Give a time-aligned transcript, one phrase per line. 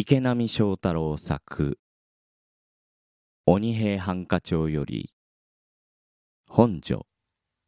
[0.00, 1.76] 池波正太郎作
[3.44, 5.12] 鬼平犯科帳より
[6.46, 7.04] 本所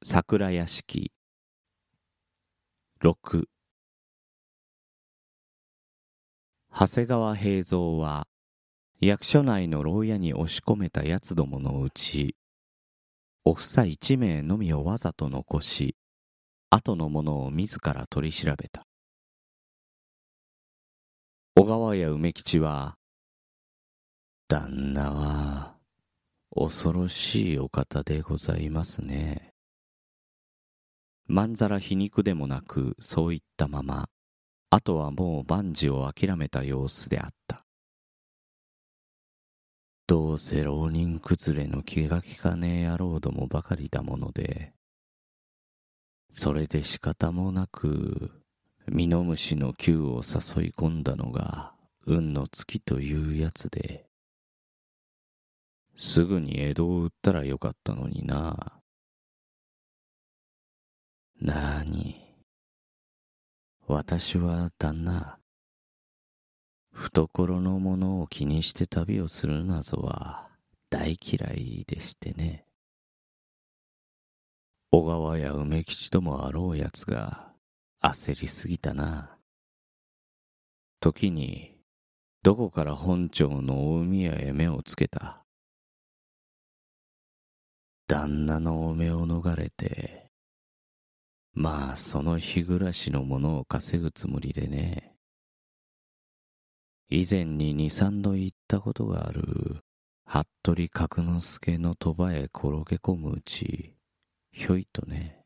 [0.05, 1.11] 桜屋敷
[3.03, 3.47] 6
[6.73, 8.29] 長谷川平蔵は
[9.01, 12.37] 役所内の牢屋に押し込めた奴どものうち
[13.45, 15.97] お房一名のみをわざと残し
[16.71, 18.87] 後のものを自ら取り調べた。
[21.57, 22.97] 小川や梅吉は
[24.49, 25.75] 旦那は
[26.55, 29.53] 恐ろしいお方でございますね。
[31.27, 34.09] まんざら皮肉でもなくそう言ったまま
[34.71, 37.65] あとはもう万事を諦めた様子であった。
[40.07, 44.73] どうせ浪人崩れの気が利かねえ野郎どもばかりだもので
[46.33, 48.40] それで仕方もなく
[48.93, 51.75] ミノムシの球を誘い込んだのが
[52.07, 54.05] 運の月というやつで、
[55.95, 58.81] すぐに江戸を売ったらよかったのにな。
[61.41, 62.21] なあに。
[63.87, 65.39] 私は旦那、
[66.93, 70.49] 懐のものを気にして旅をするなぞは
[70.91, 72.65] 大嫌いでしてね。
[74.91, 77.50] 小川や梅吉ともあろうやつが
[78.03, 79.37] 焦りすぎたな。
[81.01, 81.77] 時に、
[82.43, 85.45] どこから本庁の大宮へ目をつけた。
[88.07, 90.31] 旦那のお目を逃れて、
[91.53, 95.15] まあその日暮らしのものを稼ぐつもりでね。
[97.11, 99.85] 以前に二三度行ったことがある、
[100.25, 103.95] 服部角之助の鳥羽へ転げ込むうち、
[104.53, 105.40] ひょいとね。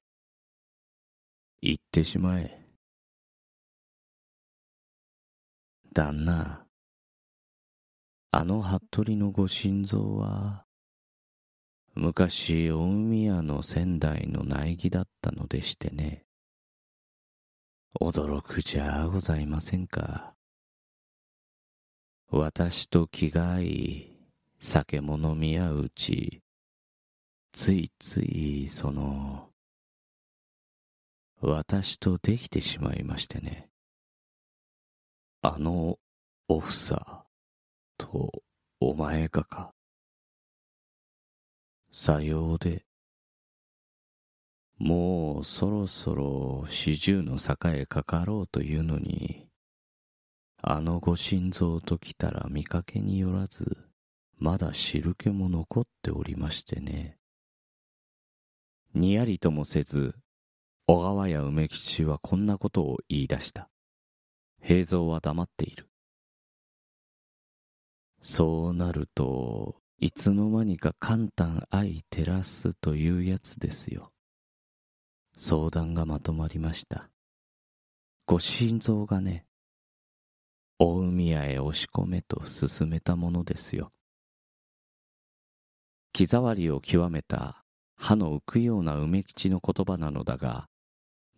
[1.66, 2.62] 行ってしまえ。
[5.94, 6.66] 旦那、
[8.32, 10.66] あの服部のご心臓は、
[11.94, 16.26] 昔大宮の仙台の苗木だったのでしてね。
[17.98, 20.34] 驚くじゃございませんか。
[22.28, 24.18] 私と気が合い、
[24.60, 26.42] 酒も飲み合ううち、
[27.52, 29.53] ついついその、
[31.46, 33.68] 私とできてしまいましてね。
[35.42, 35.98] あの、
[36.48, 37.26] おふさ、
[37.98, 38.30] と、
[38.80, 39.74] お前がか。
[41.92, 42.86] さようで。
[44.78, 49.46] もうそろそろ四十の坂へかかろうというのに、
[50.62, 53.76] あのご心臓と来たら見かけによらず、
[54.38, 57.18] まだ汁気も残っておりましてね。
[58.94, 60.14] にやりともせず、
[60.86, 63.70] 小川や梅吉はこんなことを言い出した。
[64.62, 65.88] 平蔵は黙っている。
[68.20, 74.12] そうなると、いつの間にか簡単愛照らすというやつですよ。
[75.36, 77.08] 相談がまとまりました。
[78.26, 79.46] ご心臓がね、
[80.78, 83.90] 大宮へ押し込めと勧めたものですよ。
[86.12, 87.64] 気触りを極めた
[87.96, 90.68] 歯の浮くような梅吉の言葉なのだが、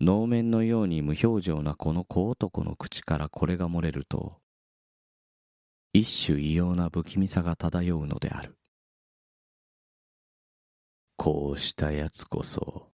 [0.01, 4.39] 能面のように無表情なこの小男の口からこれが漏れると、
[5.93, 8.56] 一種異様な不気味さが漂うのである。
[11.17, 12.91] こうしたやつこそ、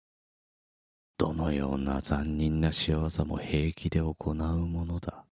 [1.19, 5.25] どのような残忍な仕業も平気で行うものだ。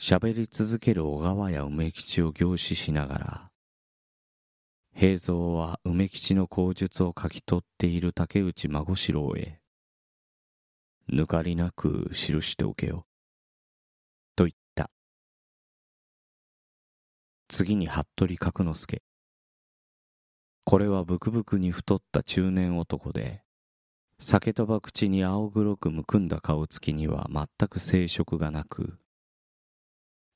[0.00, 3.50] 喋り続ける小川や梅吉を凝視しながら、
[4.94, 9.59] 平蔵は梅吉の口述を書き取っている竹内孫四郎へ、
[11.12, 13.04] 抜かりなく記しておけよ。
[14.36, 14.90] と言った。
[17.48, 19.02] 次に服部角之助。
[20.64, 23.42] これはブクブクに太った中年男で、
[24.20, 28.98] 酒とば口に青黒くむくんだ顔つきには全く生殖がなく、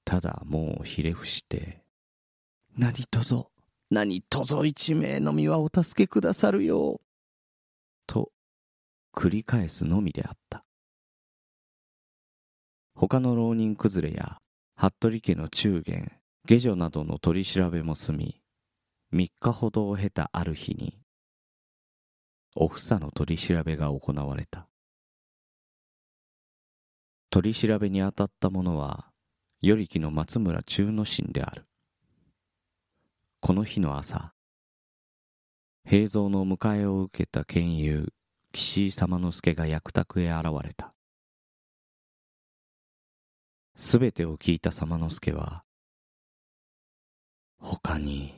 [0.05, 1.85] ただもうひれ伏して、
[2.77, 3.53] 何とぞ、
[3.91, 7.01] 何とぞ一名のみはお助けくださるよ。
[8.07, 8.33] と
[9.15, 10.64] 繰り返すのみであった。
[12.97, 14.39] 他の浪人崩れや
[14.77, 16.13] 服部家の中元、
[16.47, 18.41] 下女などの取り調べも済み、
[19.11, 21.01] 三日ほどを経たある日に、
[22.55, 24.69] お房の取り調べが行われた。
[27.31, 29.11] 取り調べに当たった者は、
[29.61, 31.67] 与力の松村中之進である。
[33.41, 34.35] この日の朝、
[35.85, 38.13] 平蔵の迎えを受けた剣友、
[38.53, 40.94] 岸井様之助が役宅へ現れた。
[43.77, 45.65] すべてを聞いた様之助は
[47.59, 48.35] 他に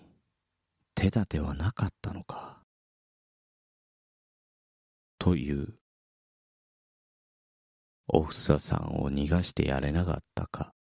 [0.95, 2.63] 手立てはなかったのか
[5.19, 5.75] という
[8.09, 10.73] おふささんを逃がしてやれなかったか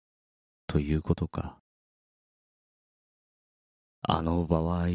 [0.66, 1.58] ということか。
[4.02, 4.88] あの場合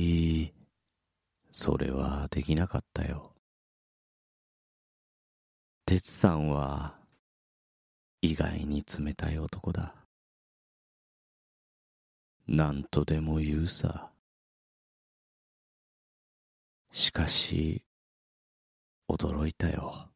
[1.49, 3.33] それはできなかったよ。
[5.85, 6.98] 哲さんは
[8.21, 9.95] 意外に冷たい男だ。
[12.47, 14.11] 何とでも言うさ。
[16.91, 17.83] しかし
[19.09, 20.09] 驚いたよ。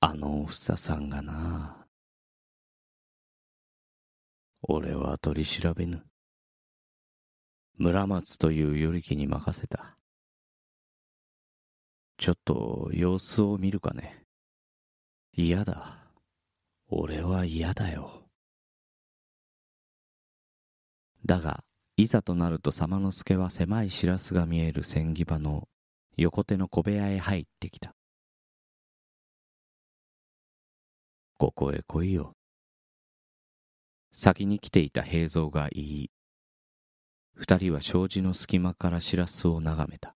[0.00, 1.86] あのおふささんがな。
[4.62, 6.02] 俺は取り調べぬ。
[7.76, 9.96] 村松という与力に任せた。
[12.18, 14.24] ちょっと様子を見るかね。
[15.32, 15.95] 嫌だ。
[16.88, 18.22] 俺は嫌だよ。
[21.24, 21.64] だが
[21.96, 25.66] いざとなると様之助は狭いしらすが見える千木場の
[26.16, 27.94] 横手の小部屋へ入ってきた。
[31.38, 32.34] ここへ来いよ。
[34.12, 36.10] 先に来ていた平蔵が言い
[37.34, 40.14] 二人は障子の隙間からしらすを眺めた。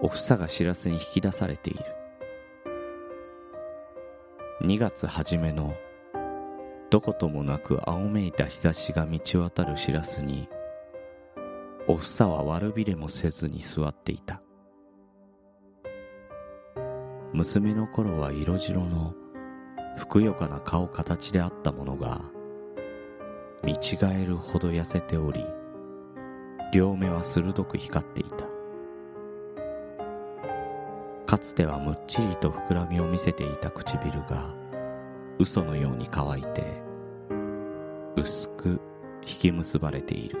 [0.00, 1.95] お房がしらすに引き出されている。
[4.62, 5.74] 2月初めの
[6.90, 10.48] どこともなく青めいた日差しが満ち渡るしらすに
[11.86, 14.42] お房は悪びれもせずに座っていた。
[17.32, 19.14] 娘の頃は色白の
[19.98, 22.22] ふくよかな顔形であったものが
[23.62, 25.44] 見違えるほど痩せており
[26.72, 28.45] 両目は鋭く光っていた。
[31.36, 34.54] かつてはむっちりと膨らみを見せていた唇が
[35.38, 36.80] 嘘のように乾いて
[38.16, 38.80] 薄く
[39.20, 40.38] 引き結ばれている。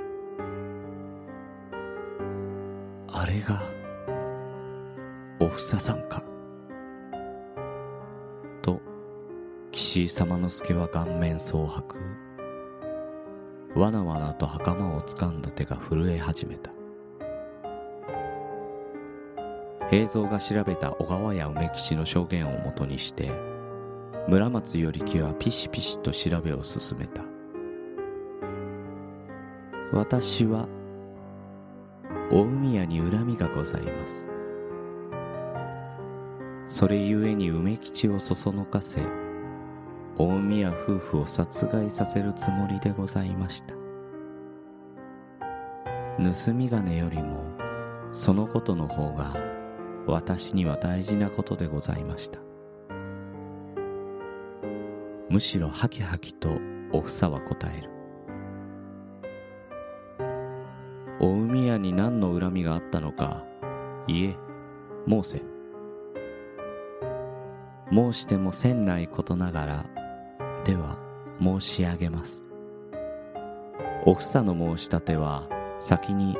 [3.08, 3.62] あれが
[5.38, 6.22] おふささんか
[8.62, 8.80] と
[9.72, 11.98] 岸井様之助は顔面蒼白。
[13.74, 16.75] わなわなと袴をつかんだ手が震え始めた。
[19.88, 23.30] 平蔵が調べた小川や梅吉の証言をもとにして
[24.28, 27.22] 村松与力はピシピシと調べを進めた。
[29.92, 30.66] 私は
[32.30, 34.26] 大宮に恨みがございます。
[36.66, 39.00] それゆえに梅吉をそそのかせ
[40.18, 43.76] 大宮夫婦を殺害させるつもりでございました。
[46.18, 47.44] 盗み金よりも
[48.12, 49.55] そのことの方が
[50.06, 52.38] 私には大事なことでございました。
[55.28, 56.50] むしろハキハキと
[56.92, 57.90] おふさは答える。
[61.18, 63.44] 大宮に何の恨みがあったのか
[64.06, 64.36] いえ
[65.08, 65.42] 申せ。
[67.90, 69.86] 申してもせんないことながら
[70.64, 70.98] では
[71.40, 72.44] 申し上げます。
[74.04, 75.48] おふさの申し立ては
[75.80, 76.36] 先に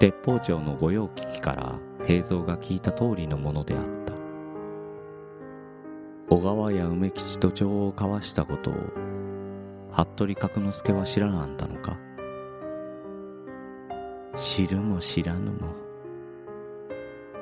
[0.00, 4.14] 鉄砲町の御用聞きから平蔵が聞いた通りのものであった。
[6.28, 8.74] 小川や梅吉と情を交わしたことを
[9.92, 11.96] 服部角之助は知らなんだのか？
[14.34, 15.74] 知るも知らぬも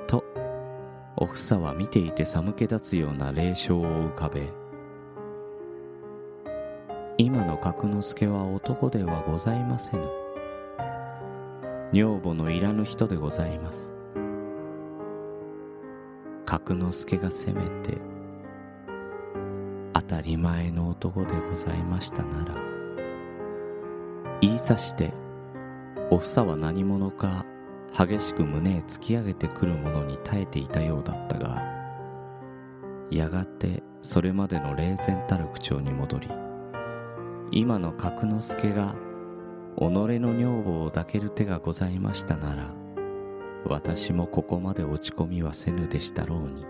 [0.07, 0.23] と
[1.17, 4.53] おふさは見ていて寒気立つような霊障を浮かべ
[7.17, 10.03] 今の角之助は男ではございませぬ。
[11.93, 13.95] 女房のいらぬ人でございます。
[16.53, 17.97] 角之助がせめて
[19.95, 22.55] 当たり前の男でございましたなら
[24.43, 25.15] 言いさして
[26.11, 27.47] お房は何者か
[27.97, 31.63] 激しく胸へ突き上げてくるものに耐えていたようだったが
[33.11, 36.29] やがてそれまでの冷然たる口調に戻り
[37.51, 38.95] 今の角之助が
[39.79, 42.82] 己の女房を抱ける手がございましたなら
[43.65, 46.65] 私もここまで落ち込みはせぬでしたろうに。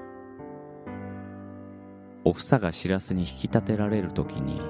[2.24, 4.60] お房がしらすに引き立てられる時に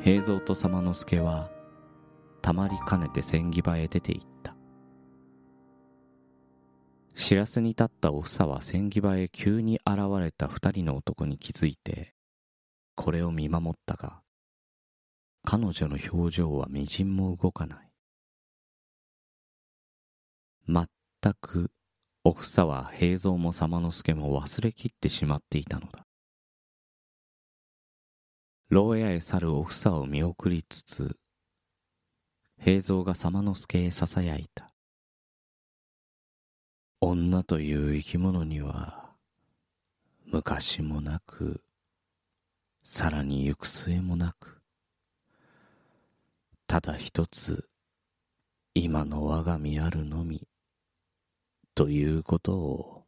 [0.00, 1.50] 平蔵と様之助は
[2.40, 4.56] たまりかねて千木場へ出て行った。
[7.14, 12.14] しらすに立ったお房は千木場へ急に現れた二人の男に気づいて
[12.96, 14.20] これを見守ったが
[15.44, 17.90] 彼女の表情はみじんも動かない。
[20.66, 20.88] 全
[21.32, 21.70] く
[22.24, 26.04] おふさは平蔵も様之助も忘れきってしまっていたのだ。
[28.68, 31.16] 牢屋へ去るお房を見送りつつ
[32.60, 34.72] 平蔵が様之助へささやいた。
[37.00, 39.10] 女という生き物には
[40.24, 41.62] 昔もなく
[42.82, 44.60] さらに行く末もなく
[46.66, 47.68] ただ一つ
[48.74, 50.48] 今の我が身あるのみ。
[51.74, 53.04] ということを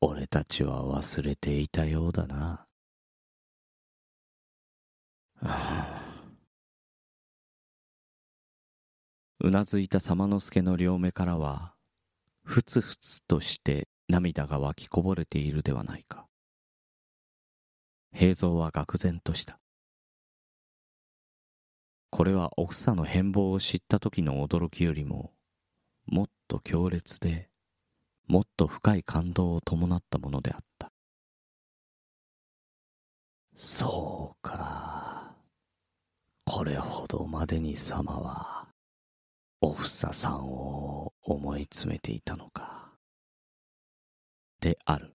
[0.00, 2.66] 俺たちは忘れていたようだな。
[9.40, 11.74] うなずいた様之助の両目からは
[12.44, 16.26] ふつふつとして涙が湧きこぼれているではないか。
[18.12, 19.58] 平蔵は愕然とした。
[22.10, 25.32] これはお房の変貌を知った時の驚きよりも
[26.06, 27.48] もっと強烈で
[28.26, 30.90] もっと深い感動を伴ったものであった
[33.56, 35.34] そうか
[36.44, 38.68] これほどまでに様は
[39.60, 42.92] おふささんを思い詰めていたのか。
[44.60, 45.14] である。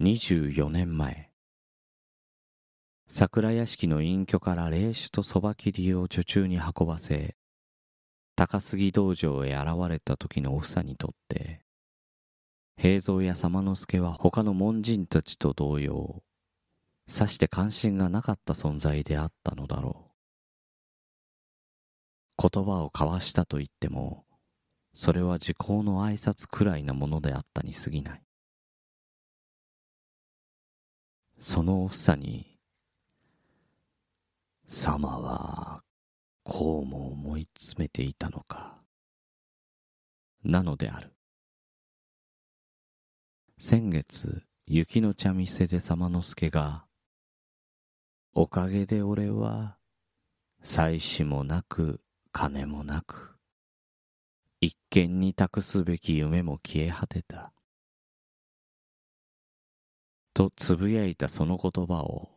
[0.00, 1.30] 24年前、
[3.08, 7.34] 桜屋敷の隠居から霊酒とそば切りを女中に運ばせ、
[8.36, 11.64] 高杉道場へ現れた時のおふさにとって、
[12.76, 16.22] 平蔵や様之助は他の門人たちと同様、
[17.06, 20.10] さして関心がなかった存在であったのだろ
[22.38, 22.50] う。
[22.50, 24.24] 言葉を交わしたと言っても、
[24.94, 28.22] それは時効の挨拶くらいなものであったに過ぎない。
[31.38, 32.58] そのおふさに、
[34.66, 35.84] 様は、
[36.44, 38.78] こうも思い詰めていたのか。
[40.44, 41.14] なのである。
[43.58, 46.84] 先月、雪の茶店で様之助が、
[48.34, 49.78] おかげで俺は、
[50.62, 53.38] 妻子もなく金もなく、
[54.60, 57.52] 一見に託すべき夢も消え果てた。
[60.34, 62.33] とつぶやいたその言葉を、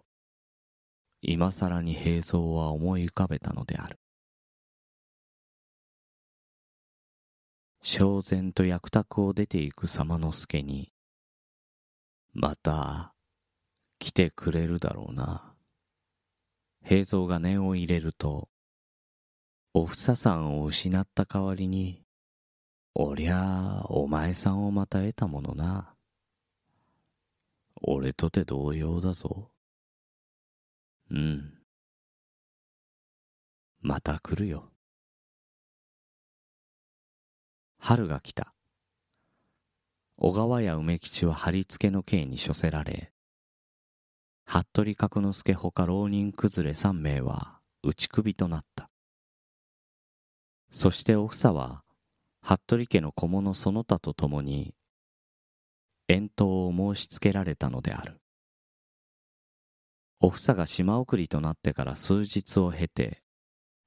[1.22, 4.00] 今さらに平蔵は思い浮かべたのである。
[7.82, 10.92] 正然と役宅を出て行く様之助に、
[12.34, 13.14] また
[13.98, 15.54] 来てくれるだろうな。
[16.84, 18.50] 平蔵が念を入れると、
[19.74, 22.04] おふささんを失った代わりに、
[22.94, 25.94] おりゃあお前さんをまた得たものな。
[27.82, 29.50] 俺とて同様だぞ。
[31.10, 31.54] うん。
[33.80, 34.72] また来るよ。
[37.80, 38.54] 春が来た。
[40.18, 43.12] 小川や梅吉は貼り付けの刑に処せられ、
[44.46, 48.90] 服部角之助ほか浪人崩れ三名は打ち首となった。
[50.70, 51.84] そしてお房は
[52.42, 54.74] 服部家の小物その他と共に
[56.08, 58.20] 遠投を申し付けられたのである
[60.20, 63.22] お房が島送りとなってから数日を経て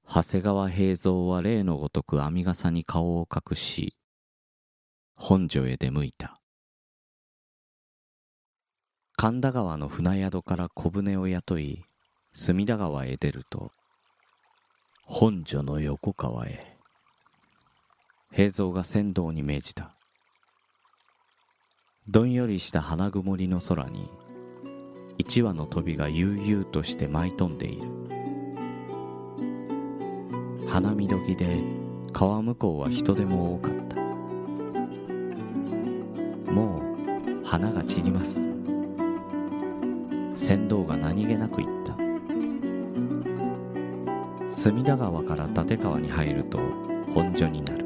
[0.07, 3.97] 長谷川平蔵は例のごとく編み笠に顔を隠し
[5.15, 6.39] 本所へ出向いた。
[9.17, 11.83] 神田川の船宿から小舟を雇い
[12.33, 13.71] 隅田川へ出ると
[15.03, 16.77] 本所の横川へ。
[18.31, 19.95] 平蔵が船頭に命じた。
[22.07, 24.09] どんよりした花曇りの空に
[25.17, 27.87] 一羽の飛びが悠々として舞い飛んでいる。
[30.67, 31.59] 花見時で
[32.13, 34.01] 川向こうは人手も多かった。
[36.51, 38.45] もう花が散ります。
[40.35, 41.95] 船頭が何気なく言った。
[44.49, 46.59] 隅田川から立川に入ると
[47.13, 47.85] 本所になる。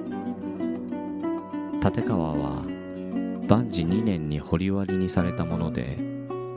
[1.83, 2.63] 立川は
[3.47, 6.14] 万事2年に掘り割りにされたもので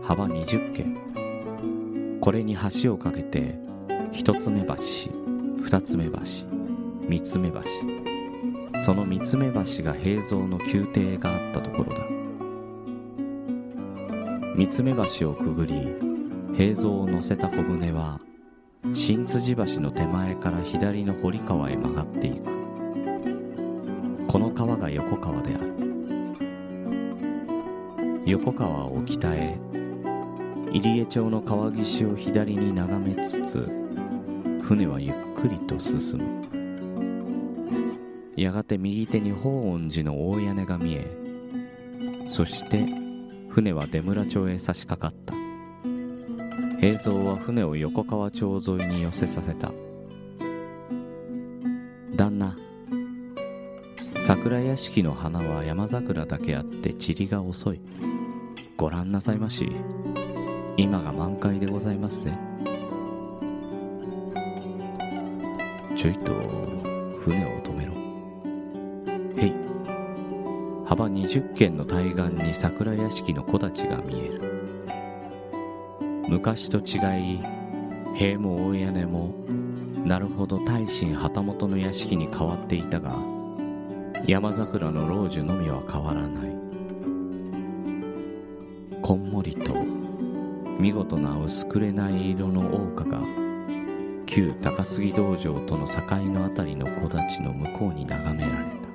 [0.09, 2.19] 幅20軒。
[2.23, 3.59] これに橋を架けて
[4.11, 4.75] 一つ目橋
[5.63, 6.13] 二つ目橋
[7.07, 7.61] 三つ目橋。
[8.87, 12.07] その三つ目橋が平蔵の宮廷があったところだ。
[14.57, 15.95] 三つ目橋をくぐり
[16.57, 18.19] 平蔵を乗せた小舟は
[18.95, 22.47] 新辻橋の手前から左の堀川へ曲がっていく。
[24.27, 25.75] この川が横川である。
[28.25, 29.59] 横川を北へ
[30.71, 33.67] 入江町の川岸を左に眺めつつ
[34.63, 36.39] 船はゆっくりと進む。
[38.37, 41.07] やがて右手に法恩寺の大屋根が見え
[42.29, 42.85] そして
[43.49, 45.35] 船は出村町へ差し掛かった。
[46.81, 49.73] 平蔵は船を横川町沿いに寄せさせた。
[52.15, 52.55] 旦那
[54.27, 57.81] 桜屋敷の花は山桜だけあって散りが遅い。
[58.77, 59.73] ご覧なさいまし。
[60.81, 62.33] 今が満開でございますぜ。
[65.97, 66.33] ちょいと
[67.19, 67.93] 船を止めろ。
[69.43, 69.53] へい。
[70.87, 74.41] 幅20軒の対岸に桜屋敷の木立が見える。
[76.29, 77.41] 昔と違い
[78.15, 79.35] 塀も大屋根も
[80.05, 83.17] なるほど大臣旗本の屋敷に変わっていたが
[84.27, 86.57] 山桜の老樹のみは変わらない。
[89.03, 89.88] こんもりと
[90.79, 92.63] 見事な薄くれない色の
[92.95, 93.27] 桜花が
[94.27, 98.89] 旧高杉道場との境のあたりの木立の向こうに眺められた。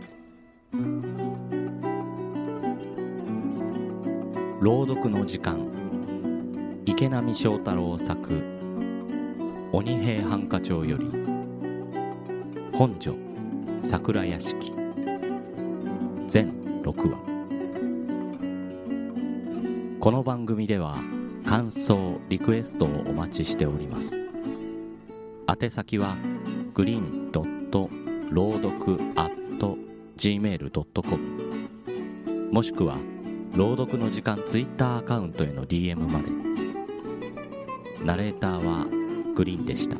[4.61, 5.67] 朗読の時間。
[6.85, 8.41] 池波正太郎作。
[9.73, 11.11] 鬼平犯科帳より。
[12.71, 13.13] 本所。
[13.81, 14.71] 桜屋敷。
[16.29, 17.17] 全6話。
[19.99, 20.97] この番組では
[21.53, 24.19] 感想リクエストをお待ちしております。
[25.47, 26.17] 宛先は
[26.73, 27.91] グリーンドット
[28.31, 29.31] 朗読 at
[30.17, 31.19] gmail.com
[32.51, 32.97] もしくは
[33.53, 36.31] 朗読の時間ツイッターアカウントへの DM まで。
[38.03, 38.87] ナレーターは
[39.35, 39.97] グリーンでした。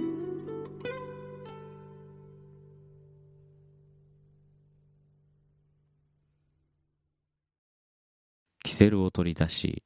[8.64, 9.84] キセルを取り出し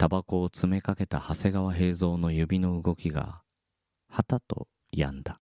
[0.00, 3.42] タバコを詰めかけた長谷川平蔵の指の動きが
[4.08, 4.66] はたと
[4.96, 5.42] 止んだ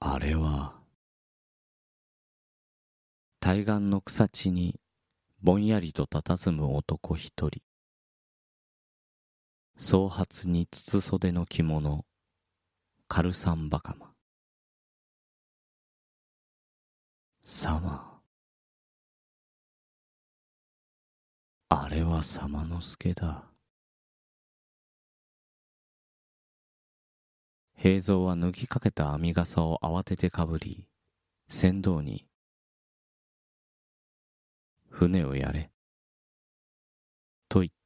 [0.00, 0.74] あれは
[3.38, 4.80] 対岸の草地に
[5.40, 7.60] ぼんやりと佇む男一人
[9.76, 12.04] 総髪に筒袖の着物
[13.06, 14.10] カルサンバカマ
[17.44, 18.07] 様
[21.70, 23.44] あれは様の助だ。
[27.76, 30.88] 平蔵は脱ぎかけた編み傘を慌ててかぶり、
[31.48, 32.26] 船頭に、
[34.88, 35.70] 船をやれ、
[37.48, 37.77] と言った